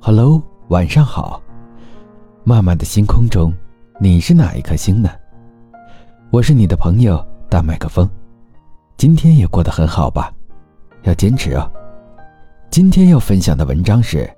[0.00, 1.42] Hello，晚上好。
[2.44, 3.52] 漫漫的星空中，
[3.98, 5.10] 你是哪一颗星呢？
[6.30, 8.08] 我是你的朋友大麦克风。
[8.96, 10.32] 今天也过得很好吧？
[11.02, 11.68] 要坚持哦。
[12.70, 14.30] 今天要分享的文章是：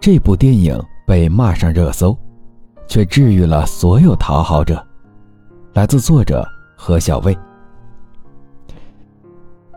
[0.00, 0.76] 这部电影
[1.06, 2.16] 被骂上热搜，
[2.88, 4.84] 却治愈了所有讨好者。
[5.74, 6.44] 来自作者
[6.76, 7.38] 何小卫。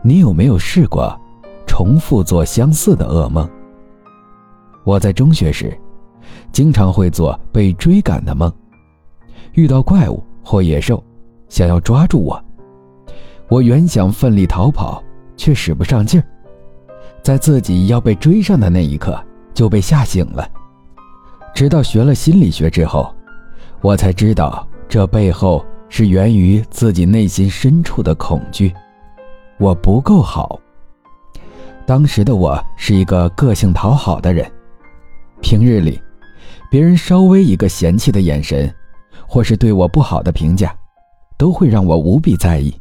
[0.02, 1.16] 你有没有试过
[1.68, 3.48] 重复做相似的噩梦？
[4.84, 5.78] 我在中学时，
[6.52, 8.52] 经常会做被追赶的梦，
[9.54, 11.04] 遇到怪物或野兽，
[11.50, 12.44] 想要抓住我。
[13.48, 15.04] 我原想奋力逃跑，
[15.36, 16.26] 却使不上劲儿，
[17.21, 19.21] 在自己要被追上的那一刻
[19.54, 20.48] 就被吓醒了。
[21.54, 23.14] 直到学了心理学之后，
[23.82, 28.74] 我才知道这背后是源于自己内心深处的恐惧。
[29.60, 30.60] 我不够好。
[31.86, 34.50] 当时的我是一个个性讨好的人。
[35.42, 36.02] 平日里，
[36.70, 38.73] 别人稍微一个嫌弃的眼神，
[39.28, 40.73] 或是对我不好的评价，
[41.38, 42.73] 都会让我无比在意。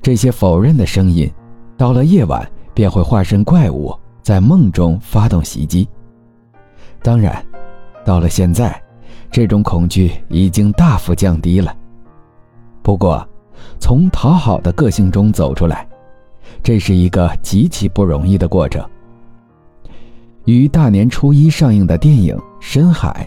[0.00, 1.30] 这些否认的声音，
[1.76, 5.86] 到了夜晚便会化身怪物，在梦中发动袭击。
[7.02, 7.44] 当然，
[8.04, 8.80] 到了现在，
[9.30, 11.76] 这种恐惧已经大幅降低了。
[12.82, 13.28] 不过，
[13.80, 15.86] 从讨好的个性中走出来，
[16.62, 18.88] 这是一个极其不容易的过程。
[20.46, 23.26] 于大年初一上映的电影《深海》，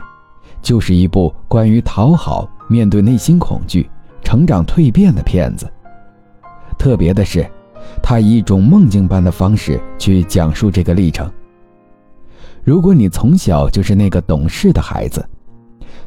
[0.62, 3.90] 就是一部关于讨好、面对内心恐惧、
[4.24, 5.70] 成长蜕变的片子。
[6.78, 7.46] 特别的是，
[8.02, 11.30] 他以一种梦境般的方式去讲述这个历程。
[12.64, 15.28] 如果你从小就是那个懂事的孩子，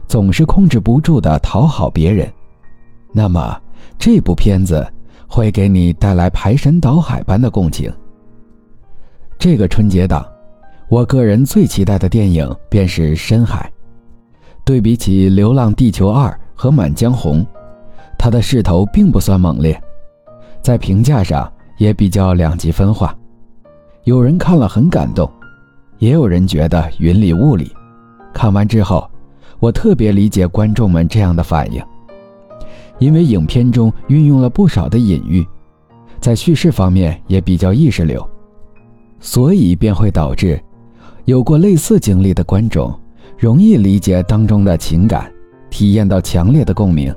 [0.08, 2.26] 总是控制不住的讨好别人，
[3.12, 3.60] 那么
[3.98, 4.90] 这部片子
[5.26, 7.92] 会给你带来排山倒海般的共情。
[9.38, 10.26] 这个春节档。
[10.92, 13.72] 我个人最期待的电影便是《深海》。
[14.62, 17.40] 对比起《流浪地球二》和《满江红》，
[18.18, 19.82] 它的势头并不算猛烈，
[20.60, 23.16] 在评价上也比较两极分化。
[24.04, 25.26] 有人看了很感动，
[25.96, 27.72] 也有人觉得云里雾里。
[28.34, 29.10] 看完之后，
[29.60, 31.82] 我特别理解观众们这样的反应，
[32.98, 35.42] 因为影片中运用了不少的隐喻，
[36.20, 38.22] 在叙事方面也比较意识流，
[39.20, 40.62] 所以便会导致。
[41.24, 42.92] 有过类似经历的观众，
[43.38, 45.32] 容易理解当中的情感，
[45.70, 47.12] 体验到强烈的共鸣；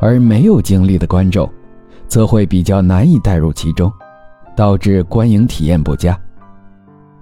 [0.00, 1.50] 而没有经历的观众，
[2.06, 3.90] 则会比较难以带入其中，
[4.54, 6.18] 导致观影体验不佳。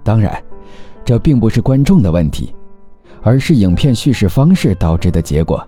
[0.03, 0.37] 当然，
[1.05, 2.53] 这并不是观众的问题，
[3.21, 5.65] 而是影片叙事方式导致的结果。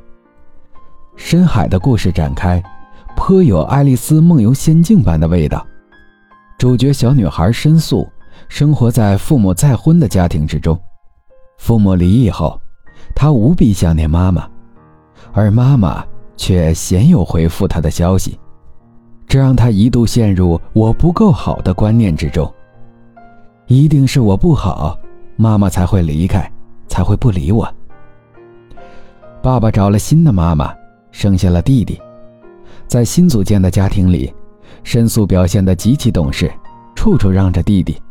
[1.16, 2.62] 深海的故事展开，
[3.16, 5.66] 颇有《爱丽丝梦游仙境》般的味道。
[6.58, 8.06] 主角小女孩申诉。
[8.50, 10.80] 生活在父母再婚的家庭之中，
[11.58, 12.60] 父母离异后，
[13.16, 14.48] 他无比想念妈妈，
[15.34, 16.04] 而妈妈
[16.36, 18.40] 却鲜有回复他的消息，
[19.28, 22.52] 这让他一度陷入“我不够好”的观念之中。
[23.68, 24.98] 一定是我不好，
[25.36, 26.50] 妈妈才会离开，
[26.88, 27.68] 才会不理我。
[29.42, 30.74] 爸爸找了新的妈妈，
[31.12, 32.02] 生下了弟弟，
[32.88, 34.34] 在新组建的家庭里，
[34.84, 36.52] 申诉表现得极其懂事，
[36.96, 38.02] 处处让着弟弟。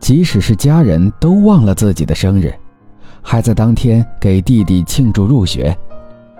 [0.00, 2.52] 即使是家人都忘了自己的生日，
[3.22, 5.76] 还在当天给弟弟庆祝入学，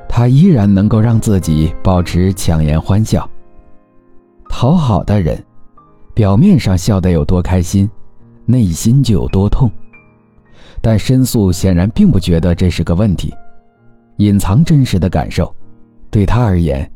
[0.08, 3.28] 他依然能够让自己保持强颜欢笑。
[4.48, 5.40] 讨好的人，
[6.14, 7.88] 表面上笑得有多开心，
[8.46, 9.70] 内心就有多痛。
[10.82, 13.32] 但申诉显然并不觉得这是个问题，
[14.16, 15.54] 隐藏真实的感受，
[16.10, 16.90] 对他而言，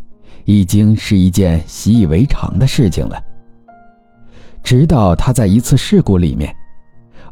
[0.46, 3.22] 已经是一件习以为常的事情了。
[4.64, 6.52] 直到他在一次事故里面，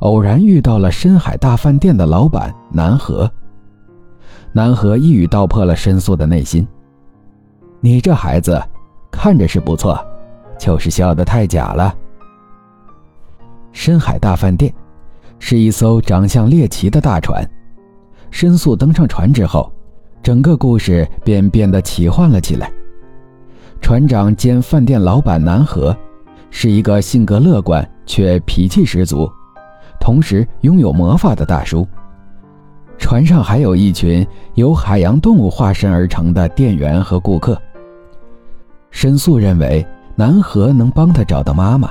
[0.00, 3.28] 偶然遇到了深海大饭店的老板南河。
[4.53, 6.69] 南河一语道破了申诉的内心
[7.81, 8.62] ：“你这孩子，
[9.10, 9.98] 看着是不错，
[10.59, 11.94] 就是笑得太假了。”
[13.73, 14.73] 深海大饭店
[15.38, 17.43] 是一艘长相猎奇的大船。
[18.31, 19.73] 申诉登上船之后，
[20.23, 22.70] 整个故事便变得奇幻了起来。
[23.81, 25.96] 船长兼饭店老板南河。
[26.54, 29.28] 是一个性格乐观却脾气十足，
[29.99, 31.88] 同时拥有魔法的大叔。
[32.99, 37.60] 船上还有一群由海洋动物化身而成的店员和顾客。
[38.90, 39.84] 申诉认为
[40.14, 41.90] 南河能帮他找到妈妈，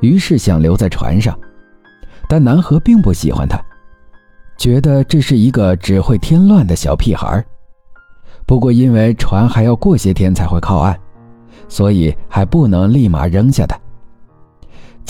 [0.00, 1.38] 于是想留在船上，
[2.26, 3.62] 但南河并不喜欢他，
[4.56, 7.44] 觉得这是一个只会添乱的小屁孩。
[8.46, 10.98] 不过因为船还要过些天才会靠岸，
[11.68, 13.78] 所以还不能立马扔下他。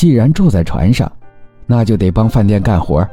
[0.00, 1.12] 既然住在船上，
[1.66, 3.06] 那就得帮饭店干活，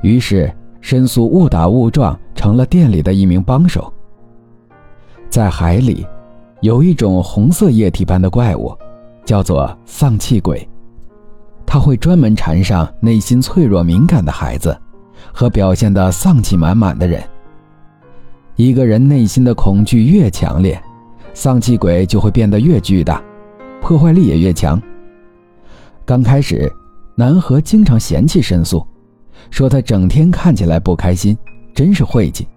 [0.00, 0.48] 于是
[0.80, 3.92] 申诉误打误撞成了店里的一名帮手。
[5.28, 6.06] 在海里，
[6.60, 8.72] 有一种红色液体般的怪物，
[9.24, 10.64] 叫做丧气鬼。
[11.66, 14.78] 它会专门缠上内心脆弱敏感的孩子，
[15.32, 17.20] 和表现的丧气满满的人。
[18.54, 20.80] 一个人内心的恐惧越强烈，
[21.34, 23.20] 丧气鬼就会变得越巨大，
[23.80, 24.80] 破坏力也越强。
[26.08, 26.72] 刚开始，
[27.14, 28.82] 南河经常嫌弃申诉，
[29.50, 31.36] 说他整天看起来不开心，
[31.74, 32.48] 真是晦气。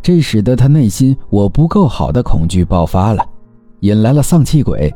[0.00, 3.22] 这使得他内心“我不够好”的恐惧爆发了，
[3.80, 4.90] 引来了丧气鬼，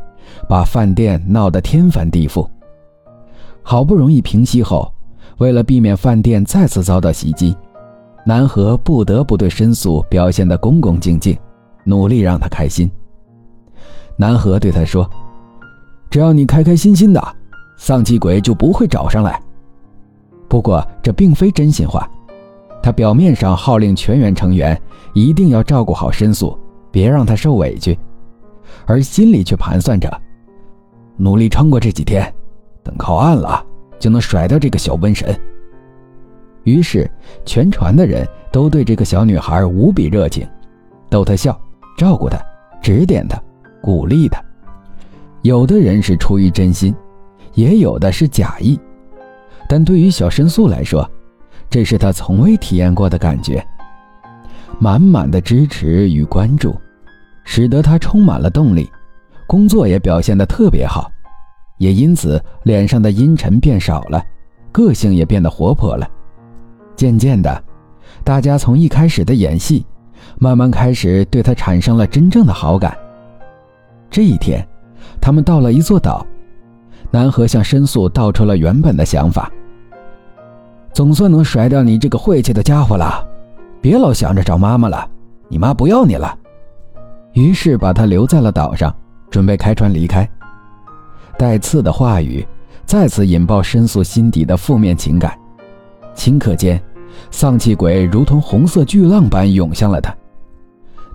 [0.49, 2.49] 把饭店闹得天翻地覆。
[3.61, 4.91] 好不容易平息后，
[5.37, 7.55] 为了避免饭店再次遭到袭击，
[8.25, 11.37] 南河不得不对申诉表现得恭恭敬敬，
[11.85, 12.91] 努力让他开心。
[14.17, 15.07] 南河对他说
[16.09, 17.23] ：“只要你开开心心的，
[17.79, 19.41] 丧气鬼就不会找上来。”
[20.47, 22.07] 不过这并非真心话，
[22.83, 24.79] 他表面上号令全员成员
[25.15, 26.59] 一定要照顾好申诉，
[26.91, 27.99] 别让他受委屈，
[28.85, 30.11] 而心里却盘算着
[31.17, 32.31] 努力撑过这几天。
[32.83, 33.63] 等靠岸了，
[33.99, 35.39] 就能甩掉这个小瘟神。
[36.65, 37.11] 于是，
[37.45, 40.49] 全船的人都对这个小女孩无比热情，
[41.11, 41.59] 逗她笑，
[41.99, 42.39] 照顾她，
[42.81, 43.39] 指点她，
[43.83, 44.43] 鼓励她。
[45.43, 46.95] 有的人是出于真心，
[47.55, 48.79] 也有的是假意。
[49.69, 51.09] 但对于小申诉来说，
[51.69, 53.65] 这是他从未体验过的感觉。
[54.79, 56.75] 满满的支持与关注，
[57.45, 58.89] 使得他充满了动力，
[59.47, 61.11] 工作也表现得特别好。
[61.79, 64.23] 也因此，脸上的阴沉变少了，
[64.73, 66.09] 个性也变得活泼了。
[66.97, 67.63] 渐渐的，
[68.25, 69.85] 大家从一开始的演戏，
[70.39, 72.97] 慢慢开始对他产生了真正的好感。
[74.11, 74.67] 这一天，
[75.21, 76.27] 他们到了一座岛，
[77.11, 79.51] 南河向申诉道出了原本的想法
[80.93, 83.27] ：“总算能甩掉你这个晦气的家伙了，
[83.81, 85.09] 别老想着找妈妈了，
[85.49, 86.37] 你妈不要你了。”
[87.33, 88.95] 于是把他留在了岛上，
[89.31, 90.29] 准备开船离开。
[91.39, 92.45] 带刺的话语
[92.85, 95.39] 再次引爆申诉心底的负面情感，
[96.17, 96.83] 顷刻间，
[97.31, 100.15] 丧气鬼如同红色巨浪般涌向了他。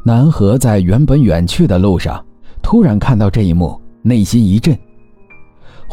[0.03, 2.23] 南河在原本远去的路上，
[2.61, 4.77] 突然看到这一幕，内心一震。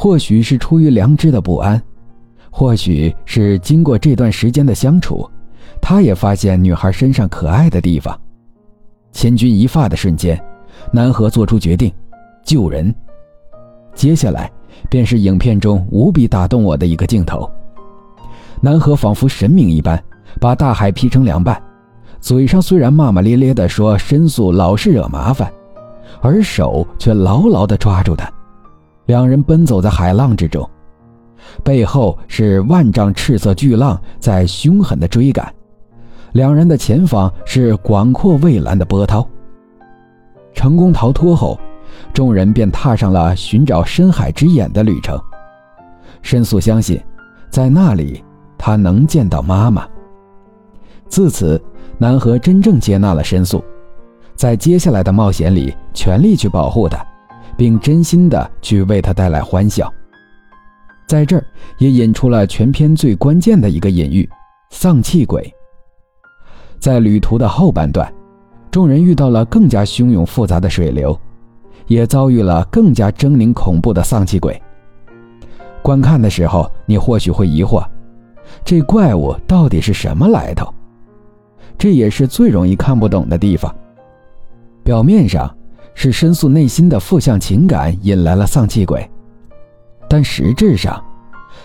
[0.03, 1.79] 或许是出于良知的不安，
[2.51, 5.29] 或许是经过这段时间的相处，
[5.79, 8.19] 他也发现女孩身上可爱的地方。
[9.13, 10.43] 千钧一发的瞬间，
[10.91, 11.93] 南河做出决定，
[12.43, 12.95] 救人。
[13.95, 14.51] 接下来，
[14.89, 17.47] 便是影片中无比打动我的一个镜头。
[18.63, 20.03] 南河仿佛神明一般，
[20.41, 21.63] 把大海劈成两半，
[22.21, 25.53] 嘴上虽然骂骂咧咧地说申诉老是惹麻烦，
[26.23, 28.33] 而手却牢牢地抓住他。
[29.07, 30.69] 两人奔走在海浪之中，
[31.65, 35.53] 背后是万丈赤色巨浪在凶狠的追赶，
[36.33, 39.27] 两人的前方是广阔蔚蓝的波涛。
[40.55, 41.59] 成功逃脱后。
[42.15, 45.21] 众人便踏上了寻找深海之眼的旅程。
[46.23, 47.01] 申诉相信，
[47.51, 48.25] 在那里
[48.57, 49.87] 他能见到妈妈。
[51.09, 51.61] 自此，
[51.99, 53.63] 南河真正接纳了申诉，
[54.35, 57.05] 在接下来的冒险里全力去保护他，
[57.61, 59.93] 并真心的去为他带来欢笑。
[61.07, 61.45] 在这儿
[61.77, 64.27] 也引出了全片最关键的一个隐喻：
[64.71, 65.53] 丧气鬼。
[66.79, 68.11] 在旅途的后半段，
[68.71, 71.15] 众人遇到了更加汹涌复杂的水流。
[71.87, 74.59] 也遭遇了更加狰狞恐怖的丧气鬼。
[75.83, 77.85] 观看的时候，你或许会疑惑，
[78.65, 80.73] 这怪物到底是什么来头？
[81.77, 83.75] 这也是最容易看不懂的地方。
[84.83, 85.55] 表面上
[85.95, 89.09] 是申诉内心的负向情感引来了丧气鬼，
[90.09, 91.03] 但实质上，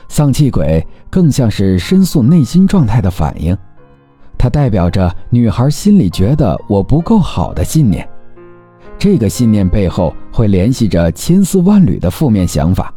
[0.09, 3.57] 丧气鬼更像是申诉内心状态的反应，
[4.37, 8.07] 它代表着女孩心里觉得我不够好的信念。
[8.97, 12.93] 这个信念背后会联系着千丝万缕的负面想法。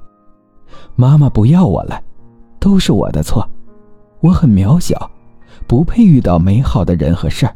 [0.95, 2.01] 妈妈不要我了，
[2.59, 3.49] 都是我的错，
[4.21, 5.11] 我很渺小，
[5.67, 7.55] 不配遇到美好的人和事儿。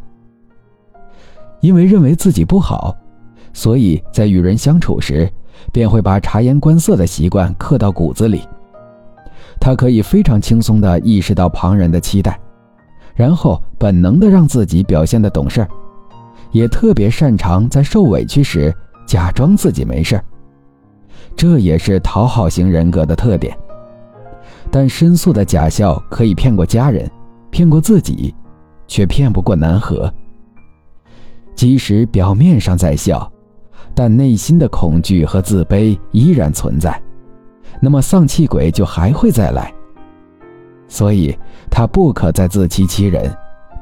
[1.60, 2.96] 因为认为自己不好，
[3.52, 5.30] 所以在与人相处时，
[5.72, 8.42] 便会把察言观色的习惯刻到骨子里。
[9.60, 12.38] 他可以非常轻松地意识到旁人的期待，
[13.14, 15.68] 然后本能地让自己表现得懂事儿。
[16.50, 18.74] 也特别擅长在受委屈时
[19.06, 20.24] 假装自己没事儿
[21.34, 23.56] 这也是讨好型人格的特点。
[24.70, 27.10] 但申诉的假笑可以骗过家人，
[27.50, 28.34] 骗过自己，
[28.86, 30.12] 却骗不过南河。
[31.54, 33.30] 即使表面上在笑，
[33.94, 37.00] 但内心的恐惧和自卑依然存在，
[37.80, 39.72] 那么丧气鬼就还会再来。
[40.88, 41.36] 所以
[41.70, 43.34] 他不可再自欺欺人，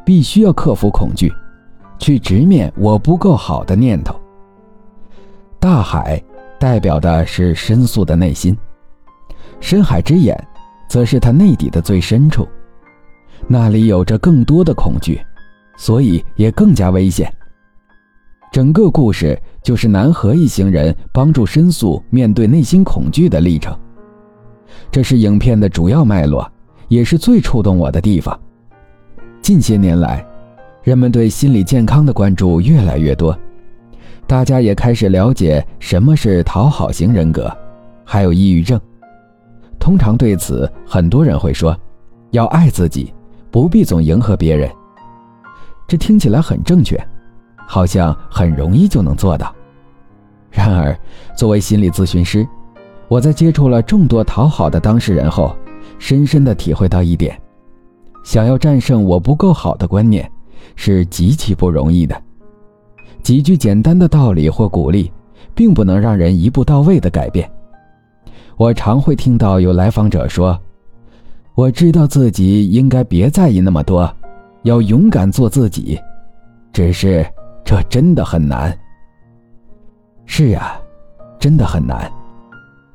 [0.04, 1.32] 必须要克服恐惧，
[1.98, 4.14] 去直面我不够好的念头。
[5.58, 6.22] 大海
[6.58, 8.56] 代表的是申诉的内心，
[9.60, 10.36] 深海之眼，
[10.88, 12.46] 则是他内底的最深处，
[13.46, 15.20] 那里有着更多的恐惧，
[15.76, 17.32] 所以也更加危险。
[18.52, 23.76] 整个故事就是南河一行人帮助申诉面对内心恐惧的历程。
[24.90, 26.50] 这是影片的主要脉络，
[26.88, 28.38] 也是最触动我的地方。
[29.42, 30.24] 近些年来，
[30.82, 33.36] 人们对心理健康的关注越来越多，
[34.26, 37.50] 大家也开始了解什么是讨好型人格，
[38.04, 38.80] 还有抑郁症。
[39.78, 41.76] 通常对此，很多人会说
[42.32, 43.12] ：“要爱自己，
[43.50, 44.70] 不必总迎合别人。”
[45.88, 46.96] 这听起来很正确。
[47.70, 49.54] 好像很容易就能做到。
[50.50, 50.98] 然而，
[51.36, 52.44] 作为心理咨询师，
[53.06, 55.54] 我在接触了众多讨好的当事人后，
[55.96, 57.40] 深深的体会到一点：
[58.24, 60.28] 想要战胜我不够好的观念，
[60.74, 62.20] 是极其不容易的。
[63.22, 65.12] 几句简单的道理或鼓励，
[65.54, 67.48] 并不能让人一步到位的改变。
[68.56, 70.60] 我常会听到有来访者说
[71.54, 74.12] ：“我知道自己应该别在意那么多，
[74.64, 75.96] 要勇敢做自己，
[76.72, 77.24] 只是……”
[77.70, 78.76] 这真的很难。
[80.26, 80.76] 是啊，
[81.38, 82.10] 真的很难。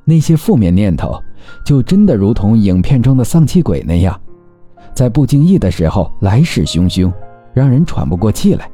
[0.03, 1.17] 那些负面念头，
[1.63, 4.19] 就真的如同影片中的丧气鬼那样，
[4.93, 7.09] 在不经意的时候来势汹汹，
[7.53, 8.69] 让人喘不过气来。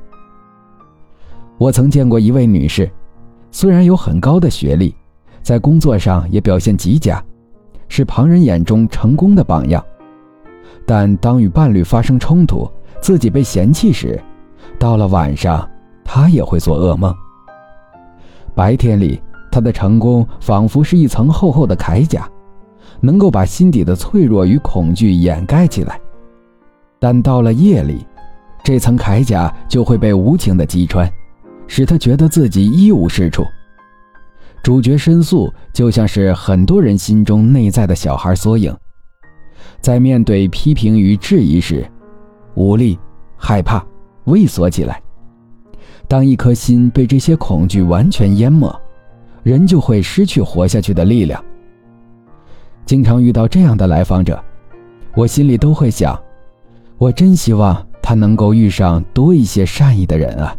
[1.59, 2.89] 我曾见过一位女士，
[3.51, 4.95] 虽然有很高的学历，
[5.43, 7.23] 在工作上也表现极佳，
[7.89, 9.85] 是旁人眼中成功的榜样，
[10.83, 12.67] 但当与伴侣发生冲突，
[13.01, 14.19] 自己被嫌弃时，
[14.79, 15.69] 到了晚上。
[16.13, 17.15] 他也会做噩梦。
[18.53, 22.29] 白天里，他的成功仿佛是一层厚厚的铠甲，
[22.99, 25.97] 能够把心底的脆弱与恐惧掩盖起来。
[26.99, 28.05] 但到了夜里，
[28.61, 31.09] 这层铠甲就会被无情的击穿，
[31.65, 33.45] 使他觉得自己一无是处。
[34.61, 38.75] 主角申诉就像是很多人心中内在的小孩缩影，
[39.79, 41.89] 在面对批评与质疑时，
[42.55, 42.99] 无力、
[43.37, 43.81] 害怕、
[44.25, 45.01] 畏缩起来。
[46.11, 48.69] 当一颗心被这些恐惧完全淹没，
[49.43, 51.41] 人就会失去活下去的力量。
[52.85, 54.37] 经常遇到这样的来访者，
[55.15, 56.21] 我心里都会想：
[56.97, 60.53] 我真希望他能够遇上多一些善意的人啊。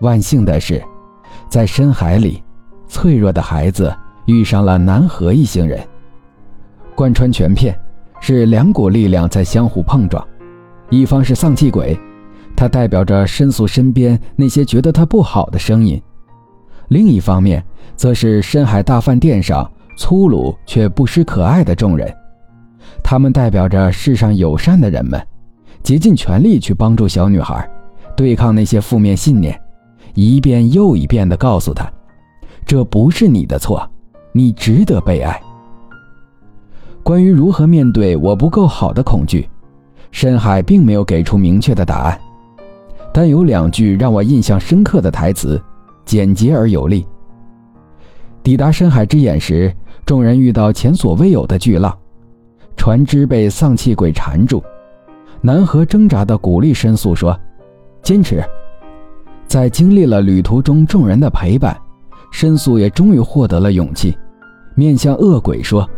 [0.00, 0.82] 万幸的是，
[1.48, 2.42] 在深海里，
[2.88, 5.80] 脆弱的孩子遇上了南河一行人。
[6.96, 7.72] 贯穿全片，
[8.18, 10.26] 是两股力量在相互碰撞，
[10.90, 11.96] 一方是丧气鬼。
[12.56, 16.00] 它代表着申诉身边那些觉得他不好的声音，
[16.88, 17.62] 另一方面，
[17.96, 22.14] 则是深海大饭店上粗鲁却不失可爱的众人，
[23.02, 25.20] 他们代表着世上友善的人们，
[25.82, 27.68] 竭尽全力去帮助小女孩，
[28.16, 29.60] 对抗那些负面信念，
[30.14, 31.90] 一遍又一遍地告诉她，
[32.64, 33.86] 这不是你的错，
[34.32, 35.40] 你值得被爱。
[37.02, 39.48] 关于如何面对我不够好的恐惧，
[40.10, 42.18] 深海并没有给出明确的答案。
[43.14, 45.62] 但有两句让我印象深刻的台词，
[46.04, 47.06] 简洁而有力。
[48.42, 49.72] 抵达深海之眼时，
[50.04, 51.96] 众人遇到前所未有的巨浪，
[52.76, 54.60] 船只被丧气鬼缠住。
[55.40, 57.38] 南河挣扎的鼓励申诉说
[58.02, 58.42] ：“坚持。”
[59.46, 61.80] 在经历了旅途中众人的陪伴，
[62.32, 64.18] 申诉也终于获得了勇气，
[64.74, 65.88] 面向恶鬼说：“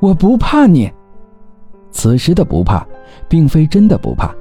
[0.00, 0.90] 我不怕你。”
[1.92, 2.84] 此时的不怕，
[3.28, 4.34] 并非真的不怕，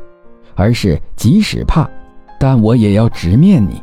[0.55, 1.87] 而是即使怕。
[2.39, 3.81] 但我也要直面你。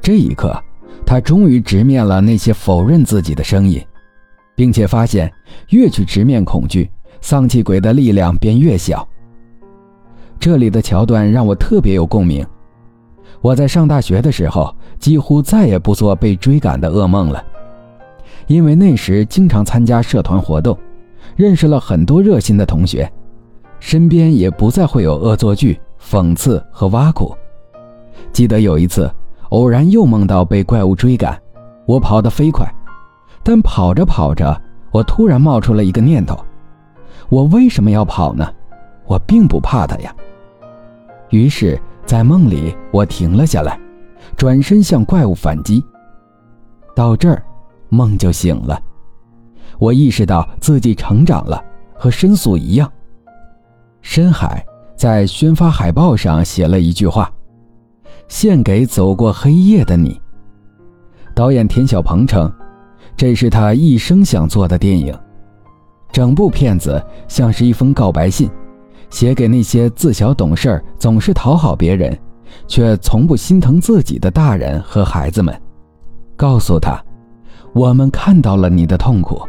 [0.00, 0.54] 这一刻，
[1.06, 3.82] 他终于直面了那些否认自己的声音，
[4.54, 5.32] 并且发现，
[5.70, 6.90] 越去直面恐惧，
[7.20, 9.06] 丧气鬼的力量便越小。
[10.38, 12.46] 这里的桥段让我特别有共鸣。
[13.40, 17.42] 我在上大学的时候，几乎再也不做被追赶的噩梦了，
[18.46, 20.78] 因为那时经常参加社团活动，
[21.34, 23.10] 认识了很多热心的同学，
[23.80, 27.34] 身边也不再会有恶作剧、讽刺和挖苦。
[28.32, 29.12] 记得有一次，
[29.50, 31.40] 偶然又梦到被怪物追赶，
[31.86, 32.66] 我跑得飞快，
[33.42, 36.38] 但跑着跑着，我突然冒出了一个念头：
[37.28, 38.48] 我为什么要跑呢？
[39.06, 40.14] 我并不怕他呀。
[41.30, 43.78] 于是，在梦里，我停了下来，
[44.36, 45.84] 转身向怪物反击。
[46.94, 47.42] 到这儿，
[47.88, 48.80] 梦就醒了。
[49.78, 51.62] 我意识到自己成长了，
[51.94, 52.90] 和申诉一样。
[54.00, 57.30] 深海在宣发海报上写了一句话。
[58.28, 60.20] 献给走过黑夜的你。
[61.34, 62.52] 导演田小鹏称，
[63.16, 65.16] 这是他一生想做的电影。
[66.12, 68.48] 整部片子像是一封告白信，
[69.10, 72.16] 写给那些自小懂事儿、总是讨好别人，
[72.68, 75.60] 却从不心疼自己的大人和孩子们，
[76.36, 77.02] 告诉他：
[77.72, 79.42] 我们看到了你的痛苦，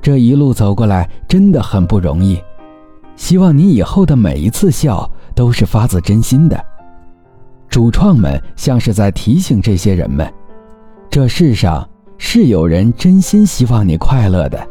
[0.00, 2.40] 这一路走过来真的很不容易。
[3.16, 6.58] 希望你以后的每一次笑都是发自真心的。
[7.70, 10.30] 主创们像是在提醒这些人们，
[11.08, 14.68] 这世上是有人真心希望你快乐的。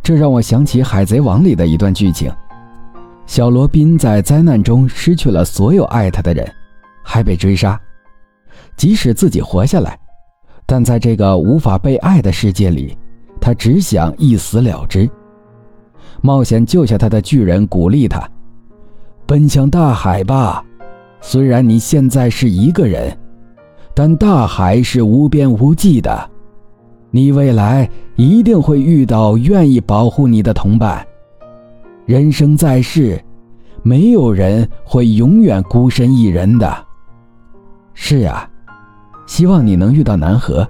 [0.00, 2.32] 这让我想起《海贼王》里的一段剧情：
[3.26, 6.48] 小罗宾在灾难中失去了所有爱他的人，
[7.02, 7.78] 还被追杀。
[8.76, 9.98] 即使自己活下来，
[10.66, 12.96] 但在这个无法被爱的世界里，
[13.40, 15.10] 他只想一死了之。
[16.22, 18.26] 冒险救下他的巨人鼓励他
[19.26, 20.64] ：“奔向大海吧，
[21.20, 23.16] 虽然你现在是一个人，
[23.94, 26.30] 但大海是无边无际的，
[27.10, 31.06] 你未来一定会遇到愿意保护你的同伴。
[32.06, 33.22] 人生在世，
[33.82, 36.86] 没有人会永远孤身一人的。
[37.94, 38.48] 是啊，
[39.26, 40.66] 希望你能遇到南河，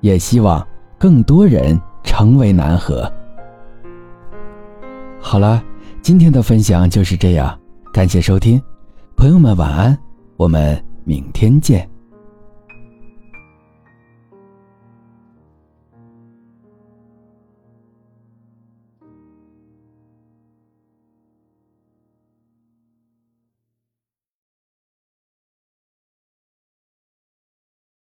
[0.00, 0.64] 也希望
[0.98, 3.10] 更多人成为南河。”
[5.20, 5.62] 好了，
[6.00, 7.58] 今天的分享就是这样，
[7.92, 8.60] 感谢收听，
[9.16, 9.96] 朋友们晚安，
[10.36, 11.91] 我们明天见。